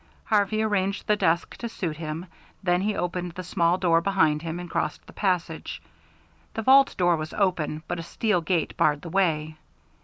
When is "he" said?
2.81-2.95